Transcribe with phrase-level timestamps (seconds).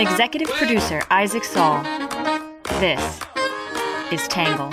[0.00, 1.82] Executive producer Isaac Saul,
[2.80, 3.20] this
[4.10, 4.70] is Tangle.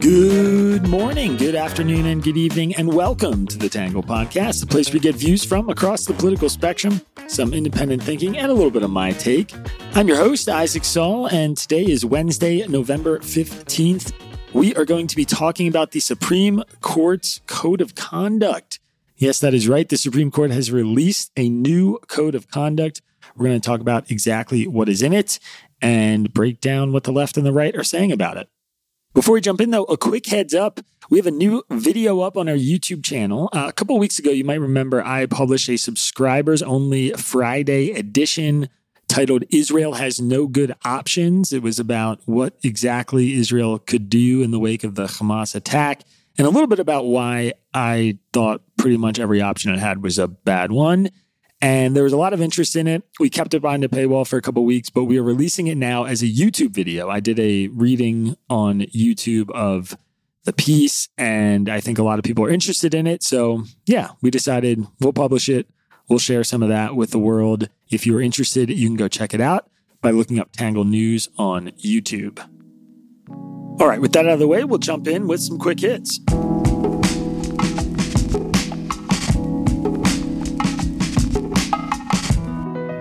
[0.00, 4.92] Good morning, good afternoon, and good evening, and welcome to the Tangle Podcast, the place
[4.92, 8.82] we get views from across the political spectrum, some independent thinking, and a little bit
[8.82, 9.54] of my take.
[9.94, 14.29] I'm your host, Isaac Saul, and today is Wednesday, November 15th.
[14.52, 18.80] We are going to be talking about the Supreme Court's Code of Conduct.
[19.16, 19.88] Yes, that is right.
[19.88, 23.00] The Supreme Court has released a new Code of Conduct.
[23.36, 25.38] We're going to talk about exactly what is in it
[25.80, 28.48] and break down what the left and the right are saying about it.
[29.14, 30.80] Before we jump in, though, a quick heads up.
[31.10, 33.50] We have a new video up on our YouTube channel.
[33.52, 38.68] Uh, a couple weeks ago, you might remember I published a subscribers only Friday edition
[39.10, 41.52] titled Israel Has No Good Options.
[41.52, 46.02] It was about what exactly Israel could do in the wake of the Hamas attack
[46.38, 50.16] and a little bit about why I thought pretty much every option it had was
[50.16, 51.10] a bad one.
[51.60, 53.02] And there was a lot of interest in it.
[53.18, 55.76] We kept it behind the paywall for a couple weeks, but we are releasing it
[55.76, 57.10] now as a YouTube video.
[57.10, 59.96] I did a reading on YouTube of
[60.44, 63.24] the piece, and I think a lot of people are interested in it.
[63.24, 65.68] So, yeah, we decided we'll publish it.
[66.08, 67.68] We'll share some of that with the world.
[67.90, 69.68] If you're interested, you can go check it out
[70.00, 72.38] by looking up Tangle News on YouTube.
[73.28, 76.20] All right, with that out of the way, we'll jump in with some quick hits.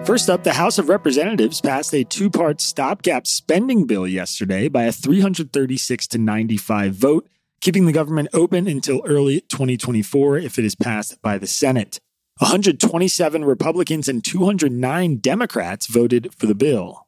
[0.08, 4.86] First up, the House of Representatives passed a two part stopgap spending bill yesterday by
[4.86, 7.30] a 336 to 95 vote,
[7.62, 12.00] keeping the government open until early 2024 if it is passed by the Senate.
[12.40, 17.06] 127 Republicans and 209 Democrats voted for the bill.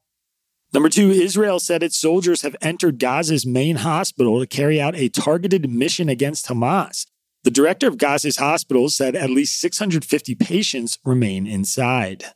[0.74, 5.08] Number two, Israel said its soldiers have entered Gaza's main hospital to carry out a
[5.08, 7.06] targeted mission against Hamas.
[7.44, 12.26] The director of Gaza's hospitals said at least 650 patients remain inside.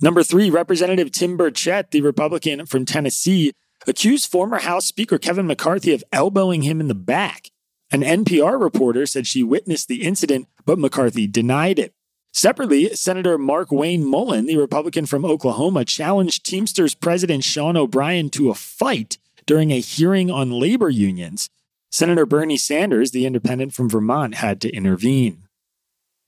[0.00, 3.52] Number three, Representative Tim Burchett, the Republican from Tennessee,
[3.86, 7.50] accused former House Speaker Kevin McCarthy of elbowing him in the back.
[7.90, 11.92] An NPR reporter said she witnessed the incident, but McCarthy denied it.
[12.38, 18.54] Separately, Senator Markwayne Mullin, the Republican from Oklahoma, challenged Teamsters President Sean O'Brien to a
[18.54, 21.50] fight during a hearing on labor unions.
[21.90, 25.48] Senator Bernie Sanders, the independent from Vermont, had to intervene.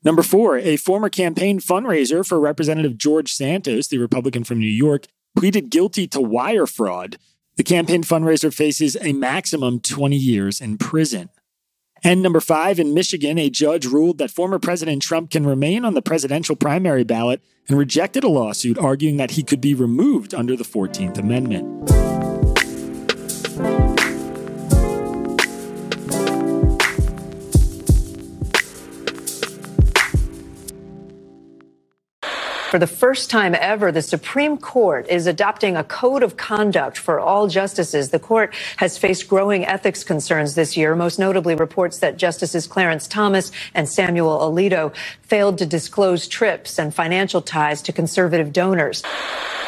[0.03, 5.07] Number four, a former campaign fundraiser for Representative George Santos, the Republican from New York,
[5.37, 7.19] pleaded guilty to wire fraud.
[7.55, 11.29] The campaign fundraiser faces a maximum 20 years in prison.
[12.03, 15.95] And number five, in Michigan, a judge ruled that former President Trump can remain on
[15.95, 20.57] the presidential primary ballot and rejected a lawsuit arguing that he could be removed under
[20.57, 22.20] the 14th Amendment.
[32.71, 37.19] For the first time ever, the Supreme Court is adopting a code of conduct for
[37.19, 38.11] all justices.
[38.11, 43.09] The court has faced growing ethics concerns this year, most notably reports that Justices Clarence
[43.09, 49.03] Thomas and Samuel Alito failed to disclose trips and financial ties to conservative donors.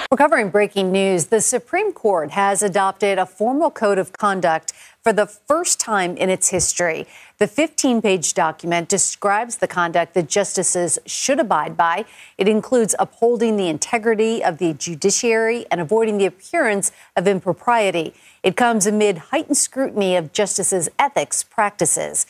[0.09, 1.27] We're covering breaking news.
[1.27, 6.31] The Supreme Court has adopted a formal code of conduct for the first time in
[6.31, 7.09] its history.
[7.43, 12.05] The 15 page document describes the conduct that justices should abide by.
[12.39, 18.15] It includes upholding the integrity of the judiciary and avoiding the appearance of impropriety.
[18.43, 22.27] It comes amid heightened scrutiny of justices' ethics practices.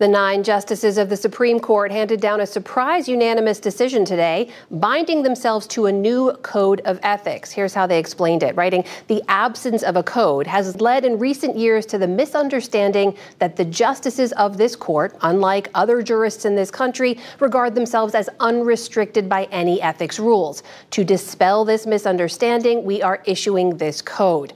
[0.00, 5.22] The nine justices of the Supreme Court handed down a surprise unanimous decision today, binding
[5.22, 7.52] themselves to a new code of ethics.
[7.52, 11.56] Here's how they explained it, writing, The absence of a code has led in recent
[11.56, 16.72] years to the misunderstanding that the justices of this court, unlike other jurists in this
[16.72, 20.64] country, regard themselves as unrestricted by any ethics rules.
[20.90, 24.52] To dispel this misunderstanding, we are issuing this code.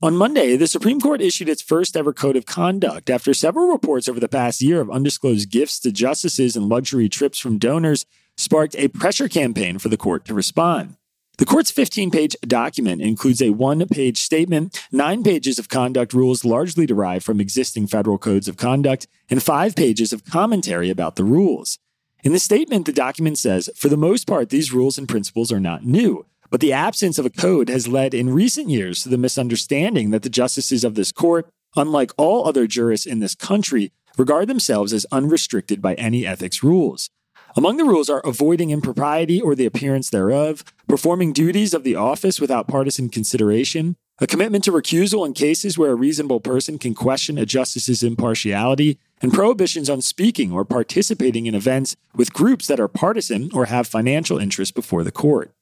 [0.00, 4.08] On Monday, the Supreme Court issued its first ever code of conduct after several reports
[4.08, 8.06] over the past year of undisclosed gifts to justices and luxury trips from donors
[8.36, 10.94] sparked a pressure campaign for the court to respond.
[11.38, 16.44] The court's 15 page document includes a one page statement, nine pages of conduct rules
[16.44, 21.24] largely derived from existing federal codes of conduct, and five pages of commentary about the
[21.24, 21.80] rules.
[22.22, 25.58] In the statement, the document says, for the most part, these rules and principles are
[25.58, 26.24] not new.
[26.50, 30.22] But the absence of a code has led in recent years to the misunderstanding that
[30.22, 35.06] the justices of this court, unlike all other jurists in this country, regard themselves as
[35.12, 37.10] unrestricted by any ethics rules.
[37.56, 42.40] Among the rules are avoiding impropriety or the appearance thereof, performing duties of the office
[42.40, 47.38] without partisan consideration, a commitment to recusal in cases where a reasonable person can question
[47.38, 52.88] a justice's impartiality, and prohibitions on speaking or participating in events with groups that are
[52.88, 55.52] partisan or have financial interests before the court.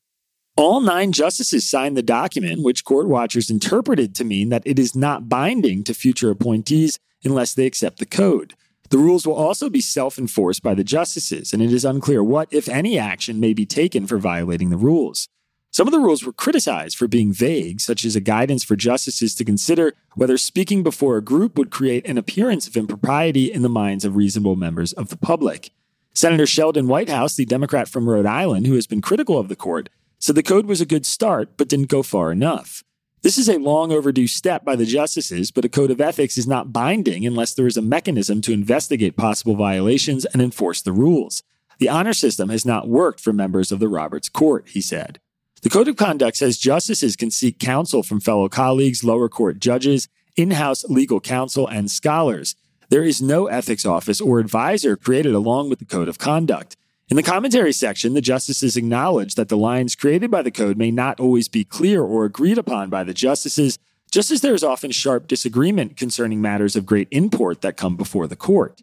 [0.58, 4.97] All nine justices signed the document, which court watchers interpreted to mean that it is
[4.97, 8.55] not binding to future appointees unless they accept the code.
[8.88, 12.49] The rules will also be self enforced by the justices, and it is unclear what,
[12.50, 15.29] if any, action may be taken for violating the rules.
[15.73, 19.35] Some of the rules were criticized for being vague, such as a guidance for justices
[19.35, 23.69] to consider whether speaking before a group would create an appearance of impropriety in the
[23.69, 25.70] minds of reasonable members of the public.
[26.14, 29.91] Senator Sheldon Whitehouse, the Democrat from Rhode Island, who has been critical of the court,
[30.19, 32.83] said the code was a good start, but didn't go far enough.
[33.23, 36.47] This is a long overdue step by the justices, but a code of ethics is
[36.47, 41.43] not binding unless there is a mechanism to investigate possible violations and enforce the rules.
[41.79, 45.19] The honor system has not worked for members of the Roberts Court, he said.
[45.63, 50.09] The Code of Conduct says justices can seek counsel from fellow colleagues, lower court judges,
[50.37, 52.55] in house legal counsel, and scholars.
[52.89, 56.77] There is no ethics office or advisor created along with the Code of Conduct.
[57.08, 60.91] In the commentary section, the justices acknowledge that the lines created by the code may
[60.91, 63.79] not always be clear or agreed upon by the justices,
[64.11, 68.26] just as there is often sharp disagreement concerning matters of great import that come before
[68.26, 68.82] the court.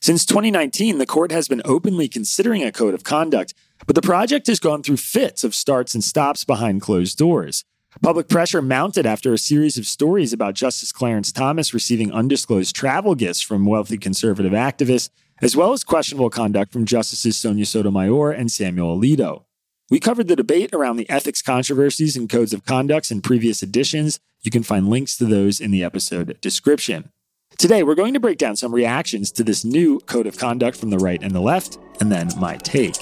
[0.00, 3.52] Since 2019, the court has been openly considering a code of conduct,
[3.86, 7.64] but the project has gone through fits of starts and stops behind closed doors.
[8.00, 13.14] Public pressure mounted after a series of stories about Justice Clarence Thomas receiving undisclosed travel
[13.14, 18.50] gifts from wealthy conservative activists, as well as questionable conduct from Justices Sonia Sotomayor and
[18.50, 19.44] Samuel Alito.
[19.90, 24.20] We covered the debate around the ethics controversies and codes of conduct in previous editions.
[24.42, 27.10] You can find links to those in the episode description.
[27.56, 30.90] Today, we're going to break down some reactions to this new code of conduct from
[30.90, 32.96] the right and the left, and then my take.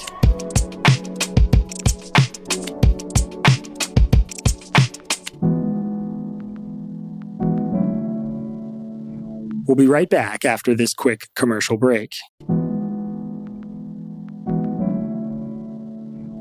[9.66, 12.14] We'll be right back after this quick commercial break.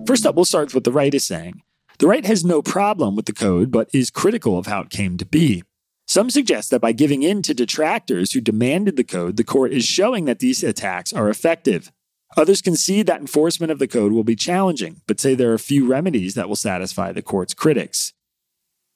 [0.05, 1.61] First up, we'll start with what the right is saying.
[1.97, 5.17] The right has no problem with the code, but is critical of how it came
[5.17, 5.63] to be.
[6.07, 9.85] Some suggest that by giving in to detractors who demanded the code, the court is
[9.85, 11.91] showing that these attacks are effective.
[12.37, 15.87] Others concede that enforcement of the code will be challenging, but say there are few
[15.87, 18.13] remedies that will satisfy the court's critics.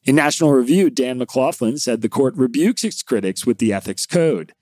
[0.09, 4.53] In National Review, Dan McLaughlin said the court rebukes its critics with the ethics code.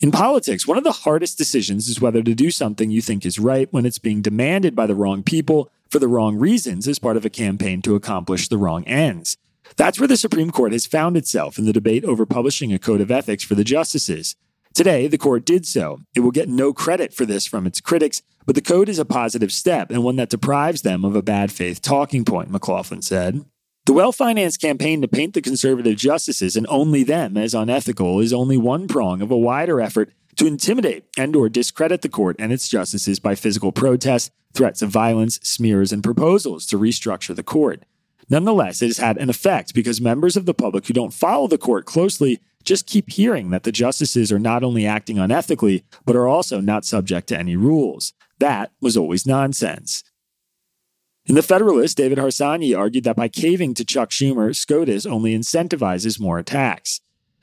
[0.00, 3.38] In politics, one of the hardest decisions is whether to do something you think is
[3.38, 7.16] right when it's being demanded by the wrong people for the wrong reasons as part
[7.16, 9.36] of a campaign to accomplish the wrong ends.
[9.76, 13.00] That's where the Supreme Court has found itself in the debate over publishing a code
[13.00, 14.34] of ethics for the justices.
[14.74, 16.00] Today, the court did so.
[16.16, 19.04] It will get no credit for this from its critics, but the code is a
[19.04, 23.44] positive step and one that deprives them of a bad faith talking point, McLaughlin said.
[23.86, 28.32] The well financed campaign to paint the conservative justices and only them as unethical is
[28.32, 32.52] only one prong of a wider effort to intimidate and or discredit the court and
[32.52, 37.84] its justices by physical protests, threats of violence, smears, and proposals to restructure the court.
[38.28, 41.56] Nonetheless, it has had an effect because members of the public who don't follow the
[41.56, 46.26] court closely just keep hearing that the justices are not only acting unethically, but are
[46.26, 48.14] also not subject to any rules.
[48.40, 50.02] That was always nonsense.
[51.28, 56.20] In The Federalist, David Harsanyi argued that by caving to Chuck Schumer, SCOTUS only incentivizes
[56.20, 57.00] more attacks.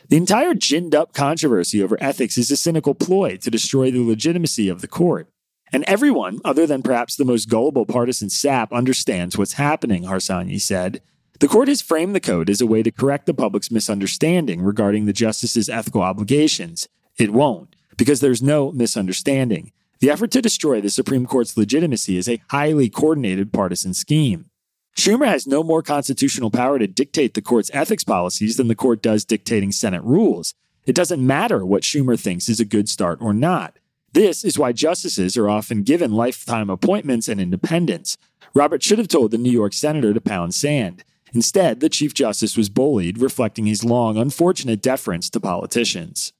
[0.08, 4.69] The entire ginned up controversy over ethics is a cynical ploy to destroy the legitimacy
[4.69, 5.27] of the court.
[5.74, 11.01] And everyone, other than perhaps the most gullible partisan sap, understands what's happening, Harsanyi said.
[11.41, 15.05] The court has framed the code as a way to correct the public's misunderstanding regarding
[15.05, 16.88] the justice's ethical obligations.
[17.17, 19.74] It won't, because there's no misunderstanding.
[20.03, 24.50] The effort to destroy the Supreme Court's legitimacy is a highly coordinated partisan scheme.
[24.98, 29.01] Schumer has no more constitutional power to dictate the court's ethics policies than the court
[29.01, 30.55] does dictating Senate rules.
[30.86, 33.79] It doesn't matter what Schumer thinks is a good start or not.
[34.12, 38.17] This is why justices are often given lifetime appointments and independence.
[38.53, 41.05] Robert should have told the New York senator to pound sand.
[41.31, 46.33] Instead, the Chief Justice was bullied, reflecting his long, unfortunate deference to politicians.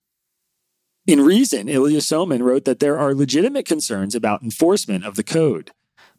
[1.05, 5.72] In Reason, Ilya Somin wrote that there are legitimate concerns about enforcement of the code.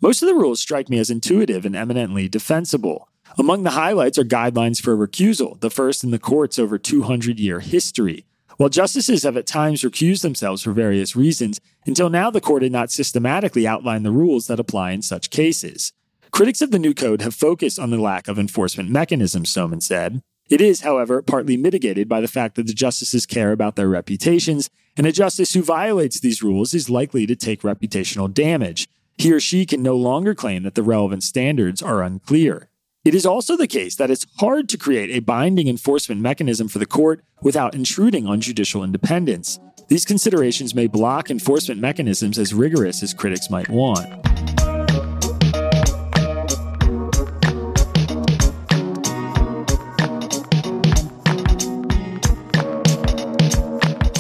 [0.03, 3.09] Most of the rules strike me as intuitive and eminently defensible.
[3.39, 7.61] Among the highlights are guidelines for recusal, the first in the court's over 200 year
[7.61, 8.27] history.
[8.59, 12.71] While justices have at times recused themselves for various reasons, until now the court had
[12.71, 15.95] not systematically outlined the rules that apply in such cases.
[16.31, 20.21] Critics of the new code have focused on the lack of enforcement mechanisms, Somin said.
[20.51, 24.69] It is, however, partly mitigated by the fact that the justices care about their reputations,
[24.97, 28.87] and a justice who violates these rules is likely to take reputational damage.
[29.17, 32.69] He or she can no longer claim that the relevant standards are unclear.
[33.05, 36.79] It is also the case that it's hard to create a binding enforcement mechanism for
[36.79, 39.59] the court without intruding on judicial independence.
[39.89, 44.07] These considerations may block enforcement mechanisms as rigorous as critics might want.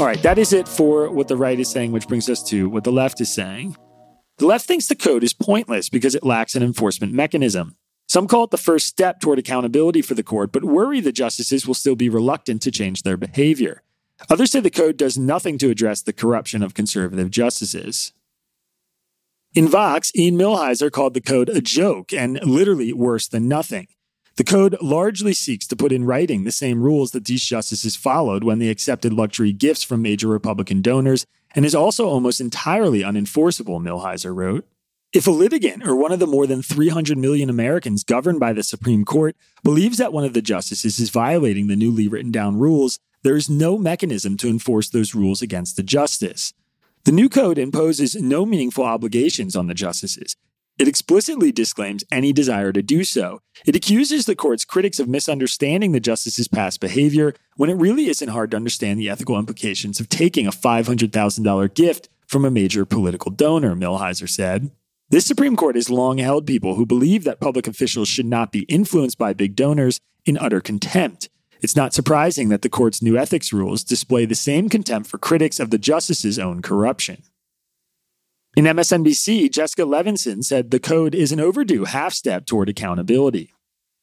[0.05, 2.69] All right, that is it for what the right is saying, which brings us to
[2.69, 3.75] what the left is saying.
[4.37, 7.77] The left thinks the code is pointless because it lacks an enforcement mechanism.
[8.07, 11.67] Some call it the first step toward accountability for the court, but worry the justices
[11.67, 13.83] will still be reluctant to change their behavior.
[14.29, 18.13] Others say the code does nothing to address the corruption of conservative justices.
[19.55, 23.87] In Vox, Ian Millhiser called the code a joke and literally worse than nothing.
[24.37, 28.43] The code largely seeks to put in writing the same rules that these justices followed
[28.43, 31.25] when they accepted luxury gifts from major Republican donors
[31.55, 34.67] and is also almost entirely unenforceable, Millhiser wrote.
[35.12, 38.64] If a litigant or one of the more than 300 million Americans governed by the
[38.64, 42.99] Supreme Court believes that one of the justices is violating the newly written down rules,
[43.23, 46.53] there is no mechanism to enforce those rules against the justice.
[47.05, 50.35] The new code imposes no meaningful obligations on the justices.
[50.76, 53.40] It explicitly disclaims any desire to do so.
[53.64, 58.31] It accuses the court's critics of misunderstanding the justice's past behavior when it really isn't
[58.31, 63.31] hard to understand the ethical implications of taking a $500,000 gift from a major political
[63.31, 64.73] donor, Millhiser said.
[65.11, 68.62] This Supreme Court has long held people who believe that public officials should not be
[68.62, 71.28] influenced by big donors in utter contempt.
[71.62, 75.61] It's not surprising that the court's new ethics rules display the same contempt for critics
[75.61, 77.23] of the justice's own corruption.
[78.57, 83.53] In MSNBC, Jessica Levinson said the code is an overdue half step toward accountability.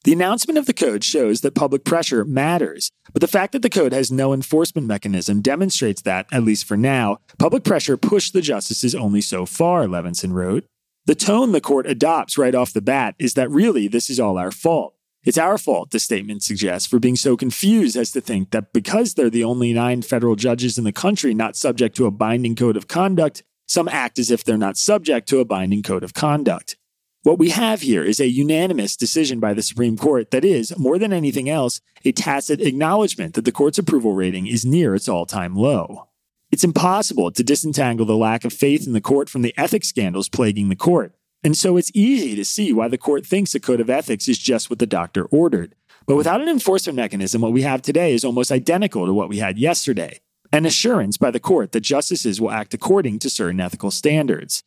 [0.03, 3.69] The announcement of the code shows that public pressure matters, but the fact that the
[3.69, 8.41] code has no enforcement mechanism demonstrates that, at least for now, public pressure pushed the
[8.41, 10.65] justices only so far, Levinson wrote.
[11.05, 14.37] The tone the court adopts right off the bat is that really this is all
[14.37, 14.95] our fault.
[15.23, 19.13] It's our fault, the statement suggests, for being so confused as to think that because
[19.13, 22.75] they're the only nine federal judges in the country not subject to a binding code
[22.75, 26.75] of conduct, some act as if they're not subject to a binding code of conduct.
[27.23, 30.99] What we have here is a unanimous decision by the Supreme Court that is, more
[30.99, 35.25] than anything else, a tacit acknowledgement that the court's approval rating is near its all
[35.25, 36.09] time low.
[36.51, 40.27] It's impossible to disentangle the lack of faith in the court from the ethics scandals
[40.27, 41.15] plaguing the court.
[41.41, 44.37] And so it's easy to see why the court thinks a code of ethics is
[44.37, 45.75] just what the doctor ordered.
[46.07, 49.37] But without an enforcement mechanism, what we have today is almost identical to what we
[49.37, 50.19] had yesterday
[50.51, 54.63] an assurance by the court that justices will act according to certain ethical standards.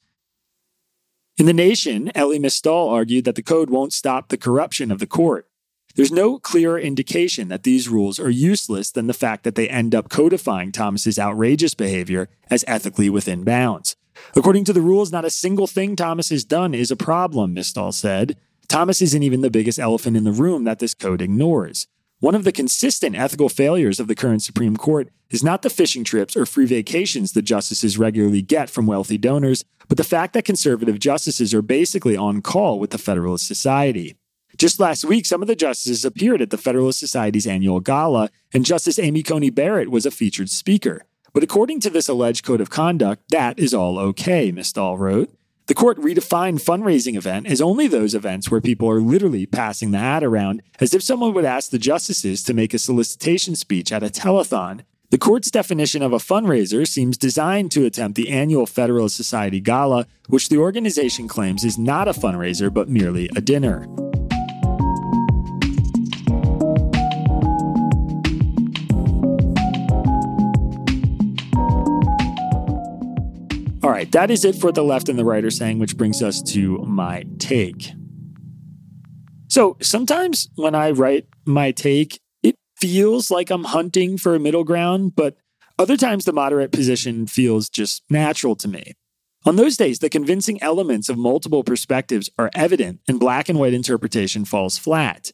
[1.36, 5.06] In The Nation, Elie Mystal argued that the code won't stop the corruption of the
[5.06, 5.48] court.
[5.96, 9.94] There's no clearer indication that these rules are useless than the fact that they end
[9.94, 13.96] up codifying Thomas's outrageous behavior as ethically within bounds.
[14.36, 17.92] According to the rules, not a single thing Thomas has done is a problem, Mystal
[17.92, 18.36] said.
[18.68, 21.86] Thomas isn't even the biggest elephant in the room that this code ignores.
[22.24, 26.04] One of the consistent ethical failures of the current Supreme Court is not the fishing
[26.04, 30.46] trips or free vacations the justices regularly get from wealthy donors, but the fact that
[30.46, 34.16] conservative justices are basically on call with the Federalist Society.
[34.56, 38.64] Just last week, some of the justices appeared at the Federalist Society's annual gala, and
[38.64, 41.04] Justice Amy Coney Barrett was a featured speaker.
[41.34, 45.30] But according to this alleged code of conduct, that is all okay, Mystal wrote.
[45.66, 49.98] The court redefined fundraising event as only those events where people are literally passing the
[49.98, 54.02] hat around, as if someone would ask the justices to make a solicitation speech at
[54.02, 54.82] a telethon.
[55.08, 60.06] The court's definition of a fundraiser seems designed to attempt the annual Federalist Society Gala,
[60.28, 63.86] which the organization claims is not a fundraiser but merely a dinner.
[73.84, 76.22] All right, that is it for the left and the right are saying, which brings
[76.22, 77.92] us to my take.
[79.48, 84.64] So sometimes when I write my take, it feels like I'm hunting for a middle
[84.64, 85.36] ground, but
[85.78, 88.94] other times the moderate position feels just natural to me.
[89.44, 93.74] On those days, the convincing elements of multiple perspectives are evident and black and white
[93.74, 95.30] interpretation falls flat.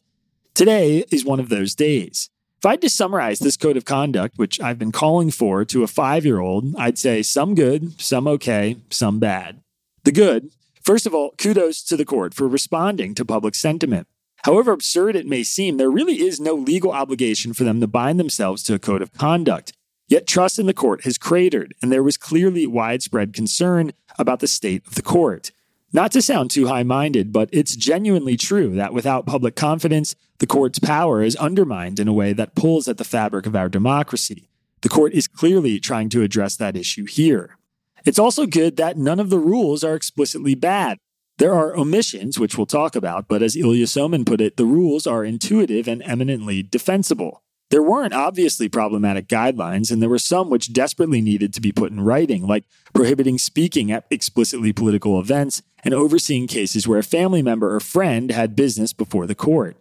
[0.55, 2.29] Today is one of those days.
[2.61, 5.81] If I had to summarize this code of conduct, which I've been calling for to
[5.81, 9.63] a five year old, I'd say some good, some okay, some bad.
[10.03, 10.51] The good,
[10.83, 14.05] first of all, kudos to the court for responding to public sentiment.
[14.45, 18.19] However absurd it may seem, there really is no legal obligation for them to bind
[18.19, 19.73] themselves to a code of conduct.
[20.07, 24.45] Yet trust in the court has cratered, and there was clearly widespread concern about the
[24.45, 25.49] state of the court.
[25.93, 30.47] Not to sound too high minded, but it's genuinely true that without public confidence, the
[30.47, 34.47] court's power is undermined in a way that pulls at the fabric of our democracy.
[34.81, 37.57] The court is clearly trying to address that issue here.
[38.05, 40.97] It's also good that none of the rules are explicitly bad.
[41.37, 45.05] There are omissions, which we'll talk about, but as Ilya Somin put it, the rules
[45.05, 47.43] are intuitive and eminently defensible.
[47.71, 51.89] There weren't obviously problematic guidelines, and there were some which desperately needed to be put
[51.89, 57.41] in writing, like prohibiting speaking at explicitly political events and overseeing cases where a family
[57.41, 59.77] member or friend had business before the court.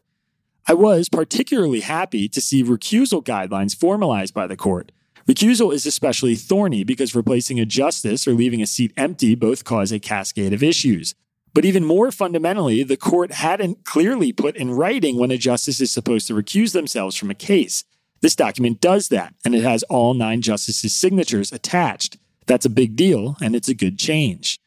[0.68, 4.92] I was particularly happy to see recusal guidelines formalized by the court.
[5.26, 9.90] Recusal is especially thorny because replacing a justice or leaving a seat empty both cause
[9.90, 11.16] a cascade of issues.
[11.52, 15.90] But even more fundamentally, the court hadn't clearly put in writing when a justice is
[15.90, 17.84] supposed to recuse themselves from a case.
[18.20, 22.18] This document does that, and it has all nine justices' signatures attached.
[22.46, 24.58] That's a big deal, and it's a good change.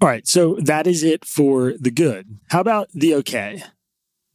[0.00, 2.38] All right, so that is it for the good.
[2.50, 3.62] How about the okay?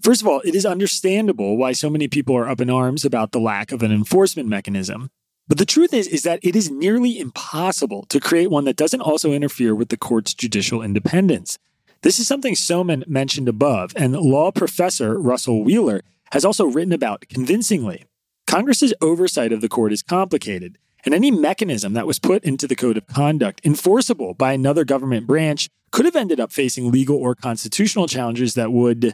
[0.01, 3.31] First of all, it is understandable why so many people are up in arms about
[3.31, 5.11] the lack of an enforcement mechanism.
[5.47, 9.01] But the truth is, is that it is nearly impossible to create one that doesn't
[9.01, 11.59] also interfere with the court's judicial independence.
[12.03, 17.25] This is something Somin mentioned above, and law professor Russell Wheeler has also written about
[17.29, 18.05] convincingly.
[18.47, 22.75] Congress's oversight of the court is complicated, and any mechanism that was put into the
[22.75, 27.35] code of conduct enforceable by another government branch could have ended up facing legal or
[27.35, 29.13] constitutional challenges that would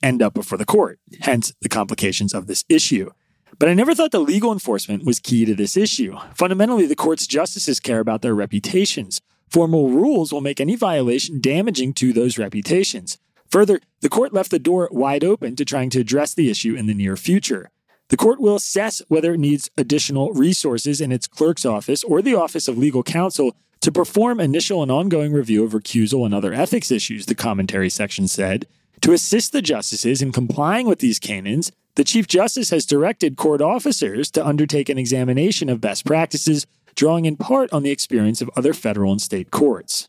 [0.00, 3.10] end up before the court, hence the complications of this issue.
[3.58, 6.16] But I never thought the legal enforcement was key to this issue.
[6.36, 9.20] Fundamentally, the court's justices care about their reputations.
[9.50, 13.18] Formal rules will make any violation damaging to those reputations.
[13.50, 16.86] Further, the court left the door wide open to trying to address the issue in
[16.86, 17.70] the near future.
[18.08, 22.34] The court will assess whether it needs additional resources in its clerk's office or the
[22.34, 26.90] Office of Legal Counsel to perform initial and ongoing review of recusal and other ethics
[26.90, 28.66] issues, the commentary section said.
[29.02, 33.60] To assist the justices in complying with these canons, the Chief Justice has directed court
[33.60, 36.66] officers to undertake an examination of best practices
[36.98, 40.08] drawing in part on the experience of other federal and state courts.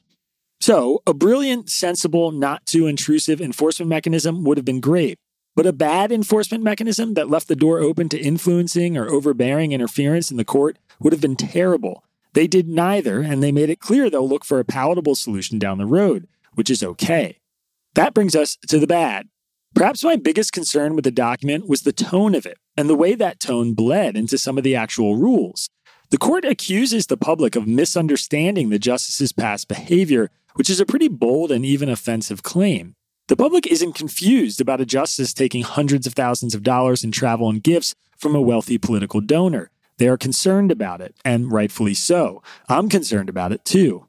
[0.59, 5.17] So, a brilliant, sensible, not too intrusive enforcement mechanism would have been great.
[5.55, 10.31] But a bad enforcement mechanism that left the door open to influencing or overbearing interference
[10.31, 12.03] in the court would have been terrible.
[12.33, 15.77] They did neither, and they made it clear they'll look for a palatable solution down
[15.77, 17.37] the road, which is okay.
[17.93, 19.27] That brings us to the bad.
[19.75, 23.13] Perhaps my biggest concern with the document was the tone of it and the way
[23.15, 25.69] that tone bled into some of the actual rules.
[26.11, 31.07] The court accuses the public of misunderstanding the justice's past behavior, which is a pretty
[31.07, 32.95] bold and even offensive claim.
[33.27, 37.47] The public isn't confused about a justice taking hundreds of thousands of dollars in travel
[37.47, 39.69] and gifts from a wealthy political donor.
[39.97, 42.41] They are concerned about it, and rightfully so.
[42.67, 44.07] I'm concerned about it too.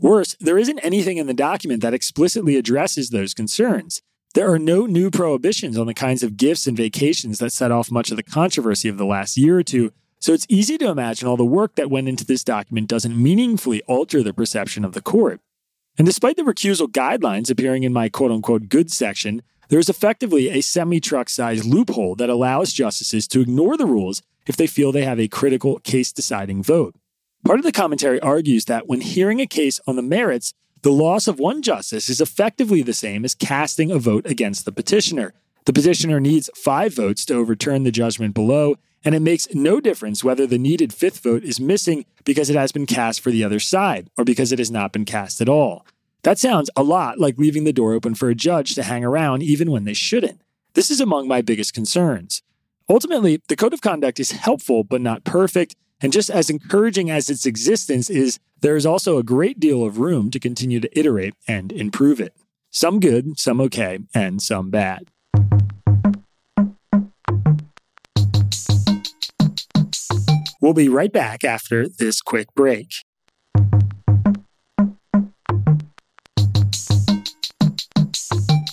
[0.00, 4.00] Worse, there isn't anything in the document that explicitly addresses those concerns.
[4.34, 7.90] There are no new prohibitions on the kinds of gifts and vacations that set off
[7.90, 11.26] much of the controversy of the last year or two, so it's easy to imagine
[11.26, 15.02] all the work that went into this document doesn't meaningfully alter the perception of the
[15.02, 15.40] court.
[15.98, 20.48] And despite the recusal guidelines appearing in my quote unquote good section, there is effectively
[20.48, 24.92] a semi truck sized loophole that allows justices to ignore the rules if they feel
[24.92, 26.94] they have a critical case deciding vote.
[27.44, 31.26] Part of the commentary argues that when hearing a case on the merits, the loss
[31.26, 35.34] of one justice is effectively the same as casting a vote against the petitioner.
[35.64, 40.22] The petitioner needs five votes to overturn the judgment below, and it makes no difference
[40.22, 43.60] whether the needed fifth vote is missing because it has been cast for the other
[43.60, 45.86] side or because it has not been cast at all.
[46.22, 49.42] That sounds a lot like leaving the door open for a judge to hang around
[49.42, 50.40] even when they shouldn't.
[50.74, 52.42] This is among my biggest concerns.
[52.88, 57.30] Ultimately, the code of conduct is helpful but not perfect, and just as encouraging as
[57.30, 61.34] its existence is, there is also a great deal of room to continue to iterate
[61.46, 62.34] and improve it.
[62.70, 65.11] Some good, some okay, and some bad.
[70.62, 72.92] We'll be right back after this quick break.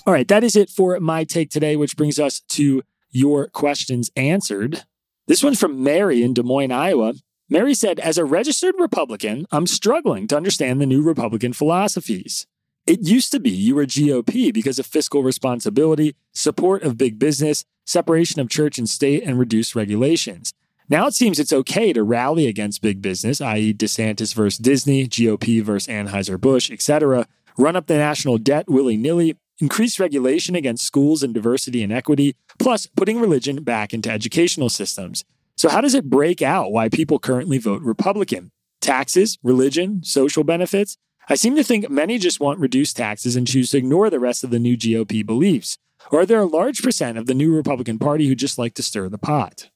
[0.06, 4.12] All right, that is it for my take today, which brings us to your questions
[4.16, 4.84] answered.
[5.26, 7.14] This one's from Mary in Des Moines, Iowa.
[7.50, 12.46] Mary said, As a registered Republican, I'm struggling to understand the new Republican philosophies.
[12.86, 17.66] It used to be you were GOP because of fiscal responsibility, support of big business,
[17.84, 20.54] separation of church and state, and reduced regulations.
[20.90, 25.62] Now it seems it's okay to rally against big business, i.e., DeSantis versus Disney, GOP
[25.62, 27.28] versus Anheuser-Busch, etc.,
[27.60, 32.36] run up the national debt willy nilly, increase regulation against schools and diversity and equity,
[32.58, 35.24] plus putting religion back into educational systems.
[35.56, 38.52] So, how does it break out why people currently vote Republican?
[38.82, 40.98] Taxes, religion, social benefits?
[41.28, 44.44] I seem to think many just want reduced taxes and choose to ignore the rest
[44.44, 45.78] of the new GOP beliefs.
[46.12, 48.82] Or are there a large percent of the new Republican Party who just like to
[48.82, 49.70] stir the pot?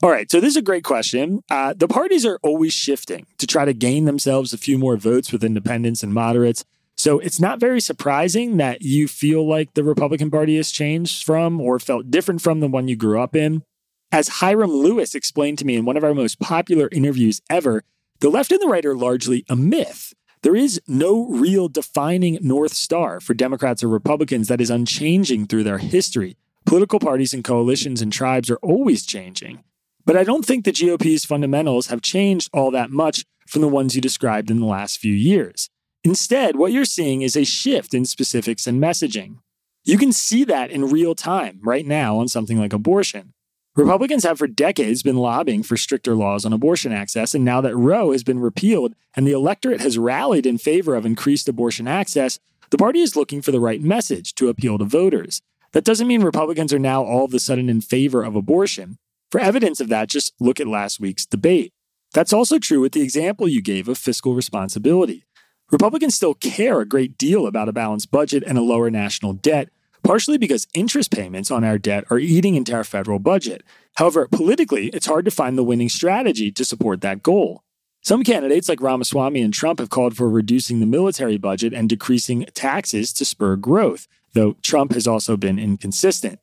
[0.00, 1.42] All right, so this is a great question.
[1.50, 5.32] Uh, the parties are always shifting to try to gain themselves a few more votes
[5.32, 6.64] with independents and moderates.
[6.96, 11.60] So it's not very surprising that you feel like the Republican Party has changed from
[11.60, 13.64] or felt different from the one you grew up in.
[14.12, 17.82] As Hyrum Lewis explained to me in one of our most popular interviews ever,
[18.20, 20.14] the left and the right are largely a myth.
[20.42, 25.64] There is no real defining North Star for Democrats or Republicans that is unchanging through
[25.64, 26.36] their history.
[26.66, 29.64] Political parties and coalitions and tribes are always changing.
[30.08, 33.94] But I don't think the GOP's fundamentals have changed all that much from the ones
[33.94, 35.68] you described in the last few years.
[36.02, 39.40] Instead, what you're seeing is a shift in specifics and messaging.
[39.84, 43.34] You can see that in real time right now on something like abortion.
[43.76, 47.76] Republicans have for decades been lobbying for stricter laws on abortion access, and now that
[47.76, 52.38] Roe has been repealed and the electorate has rallied in favor of increased abortion access,
[52.70, 55.42] the party is looking for the right message to appeal to voters.
[55.72, 58.96] That doesn't mean Republicans are now all of a sudden in favor of abortion.
[59.30, 61.72] For evidence of that, just look at last week's debate.
[62.14, 65.24] That's also true with the example you gave of fiscal responsibility.
[65.70, 69.68] Republicans still care a great deal about a balanced budget and a lower national debt,
[70.02, 73.62] partially because interest payments on our debt are eating into our federal budget.
[73.96, 77.62] However, politically, it's hard to find the winning strategy to support that goal.
[78.00, 82.46] Some candidates like Ramaswamy and Trump have called for reducing the military budget and decreasing
[82.54, 86.38] taxes to spur growth, though Trump has also been inconsistent.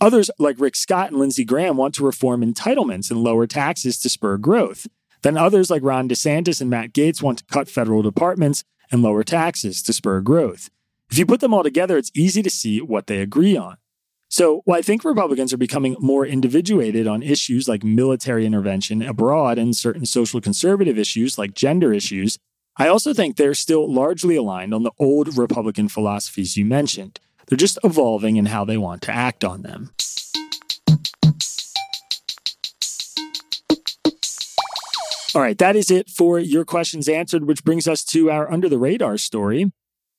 [0.00, 4.10] Others, like Rick Scott and Lindsey Graham, want to reform entitlements and lower taxes to
[4.10, 4.86] spur growth.
[5.22, 9.24] Then others, like Ron DeSantis and Matt Gaetz, want to cut federal departments and lower
[9.24, 10.68] taxes to spur growth.
[11.10, 13.78] If you put them all together, it's easy to see what they agree on.
[14.28, 19.56] So, while I think Republicans are becoming more individuated on issues like military intervention abroad
[19.56, 22.38] and certain social conservative issues like gender issues,
[22.76, 27.20] I also think they're still largely aligned on the old Republican philosophies you mentioned.
[27.48, 29.90] They're just evolving in how they want to act on them.
[35.34, 38.68] All right, that is it for your questions answered, which brings us to our under
[38.68, 39.70] the radar story.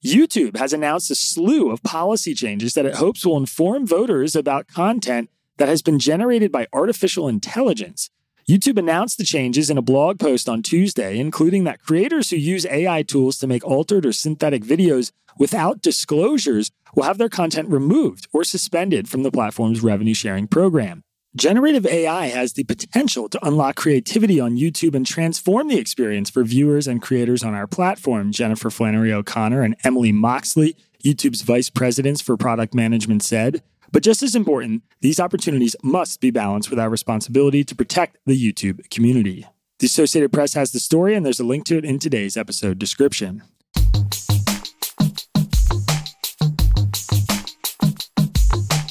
[0.06, 4.68] YouTube has announced a slew of policy changes that it hopes will inform voters about
[4.68, 8.12] content that has been generated by artificial intelligence.
[8.48, 12.66] YouTube announced the changes in a blog post on Tuesday, including that creators who use
[12.68, 18.28] AI tools to make altered or synthetic videos without disclosures will have their content removed
[18.34, 21.04] or suspended from the platform's revenue sharing program.
[21.36, 26.44] Generative AI has the potential to unlock creativity on YouTube and transform the experience for
[26.44, 32.22] viewers and creators on our platform, Jennifer Flannery O'Connor and Emily Moxley, YouTube's vice presidents
[32.22, 33.62] for product management, said.
[33.92, 38.34] But just as important, these opportunities must be balanced with our responsibility to protect the
[38.34, 39.46] YouTube community.
[39.80, 42.80] The Associated Press has the story, and there's a link to it in today's episode
[42.80, 43.44] description.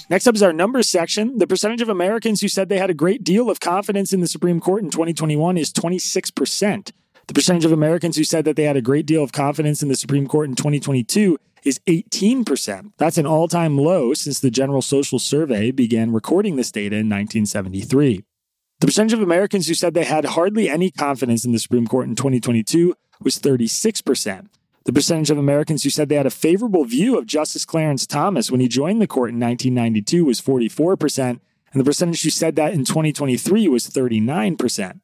[0.09, 1.39] Next up is our numbers section.
[1.39, 4.29] The percentage of Americans who said they had a great deal of confidence in the
[4.29, 6.93] Supreme Court in 2021 is 26%.
[7.27, 9.89] The percentage of Americans who said that they had a great deal of confidence in
[9.89, 12.93] the Supreme Court in 2022 is 18%.
[12.99, 17.09] That's an all time low since the General Social Survey began recording this data in
[17.09, 18.23] 1973.
[18.79, 22.07] The percentage of Americans who said they had hardly any confidence in the Supreme Court
[22.07, 24.47] in 2022 was 36%.
[24.87, 28.53] The percentage of Americans who said they had a favorable view of Justice Clarence Thomas
[28.53, 31.41] when he joined the court in 1992 was 44%, and
[31.75, 35.01] the percentage who said that in 2023 was 39%.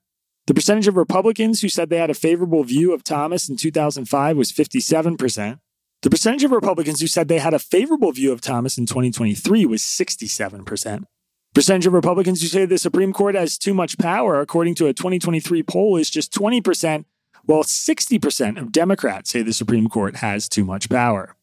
[0.46, 4.36] The percentage of Republicans who said they had a favorable view of Thomas in 2005
[4.36, 5.58] was 57%.
[6.02, 9.66] The percentage of Republicans who said they had a favorable view of Thomas in 2023
[9.66, 11.06] was 67%.
[11.54, 14.94] Percentage of Republicans who say the Supreme Court has too much power, according to a
[14.94, 17.04] 2023 poll, is just 20%,
[17.44, 21.36] while 60% of Democrats say the Supreme Court has too much power.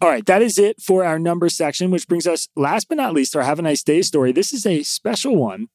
[0.00, 3.14] All right, that is it for our number section, which brings us, last but not
[3.14, 4.32] least, our Have a Nice Day story.
[4.32, 5.68] This is a special one.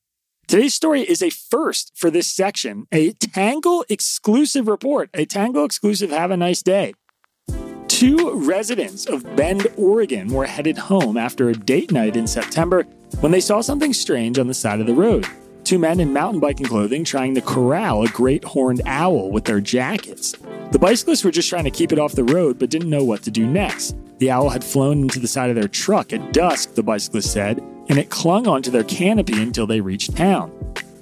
[0.47, 6.11] Today's story is a first for this section, a Tangle exclusive report, a Tangle exclusive
[6.11, 6.93] Have a Nice Day.
[7.87, 12.83] Two residents of Bend, Oregon were headed home after a date night in September
[13.21, 15.25] when they saw something strange on the side of the road.
[15.69, 19.61] Two men in mountain biking clothing trying to corral a great horned owl with their
[19.61, 20.31] jackets.
[20.71, 23.21] The bicyclists were just trying to keep it off the road but didn't know what
[23.21, 23.95] to do next.
[24.17, 27.59] The owl had flown into the side of their truck at dusk, the bicyclist said,
[27.87, 30.51] and it clung onto their canopy until they reached town.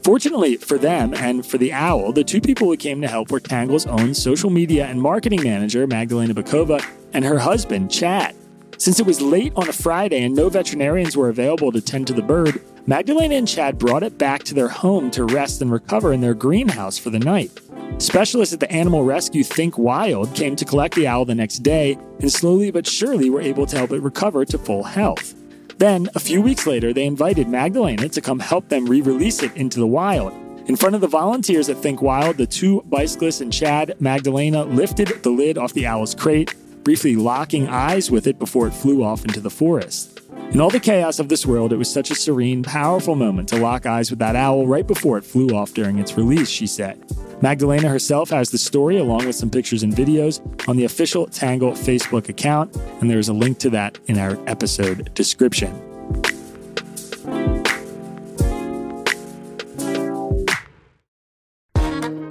[0.04, 3.40] Fortunately for them and for the owl, the two people who came to help were
[3.40, 8.36] Tangle's own social media and marketing manager, Magdalena Bokowa, and her husband, Chad.
[8.78, 12.14] Since it was late on a Friday and no veterinarians were available to tend to
[12.14, 16.14] the bird, Magdalena and Chad brought it back to their home to rest and recover
[16.14, 17.60] in their greenhouse for the night.
[17.98, 21.98] Specialists at the animal rescue Think Wild came to collect the owl the next day
[22.22, 25.36] and slowly but surely were able to help it recover to full health.
[25.80, 29.54] Then, a few weeks later, they invited Magdalena to come help them re release it
[29.58, 30.32] into the wild.
[30.70, 35.10] In front of the volunteers at Think Wild, the two bicyclists and Chad Magdalena lifted
[35.24, 39.26] the lid off the owl's crate, briefly locking eyes with it before it flew off
[39.26, 40.17] into the forest.
[40.52, 43.58] In all the chaos of this world, it was such a serene, powerful moment to
[43.58, 47.04] lock eyes with that owl right before it flew off during its release, she said.
[47.42, 51.74] Magdalena herself has the story along with some pictures and videos on the official Tangle
[51.74, 55.70] Facebook account, and there is a link to that in our episode description.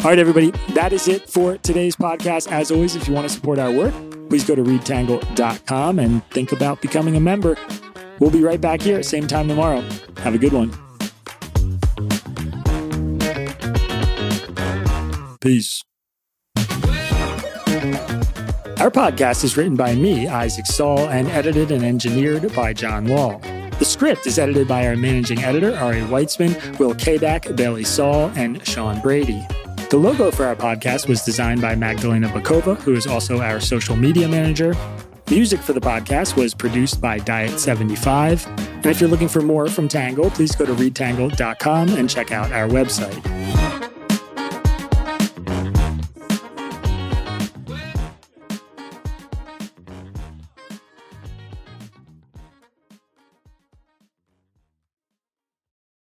[0.00, 2.50] All right, everybody, that is it for today's podcast.
[2.50, 3.92] As always, if you want to support our work,
[4.28, 7.56] please go to readtangle.com and think about becoming a member.
[8.20, 9.82] We'll be right back here, at same time tomorrow.
[10.18, 10.72] Have a good one.
[15.40, 15.84] Peace.
[18.78, 23.40] Our podcast is written by me, Isaac Saul, and edited and engineered by Jon Lall.
[23.78, 28.64] The script is edited by our managing editor, Ari Weitzman, Will Kaback, Bailey Saul, and
[28.66, 29.46] Sean Brady.
[29.90, 33.94] The logo for our podcast was designed by Magdalena Bokowa, who is also our social
[33.94, 34.74] media manager.
[35.28, 38.46] Music for the podcast was produced by Diet75.
[38.46, 42.52] And if you're looking for more from Tangle, please go to readtangle.com and check out
[42.52, 43.20] our website.